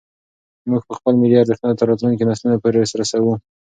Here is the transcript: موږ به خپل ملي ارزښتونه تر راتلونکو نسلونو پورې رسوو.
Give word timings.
موږ 0.69 0.81
به 0.87 0.93
خپل 0.99 1.13
ملي 1.21 1.35
ارزښتونه 1.39 1.73
تر 1.79 1.85
راتلونکو 1.91 2.23
نسلونو 2.29 2.61
پورې 2.63 2.77
رسوو. 3.01 3.33